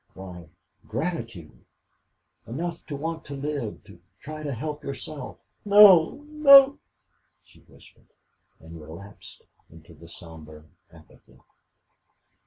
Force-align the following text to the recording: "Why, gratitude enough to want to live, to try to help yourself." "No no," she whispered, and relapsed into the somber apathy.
"Why, 0.15 0.49
gratitude 0.87 1.63
enough 2.47 2.83
to 2.87 2.95
want 2.95 3.23
to 3.25 3.35
live, 3.35 3.83
to 3.83 4.01
try 4.19 4.41
to 4.41 4.51
help 4.51 4.83
yourself." 4.83 5.37
"No 5.63 6.25
no," 6.27 6.79
she 7.43 7.59
whispered, 7.67 8.07
and 8.59 8.81
relapsed 8.81 9.43
into 9.69 9.93
the 9.93 10.09
somber 10.09 10.65
apathy. 10.91 11.37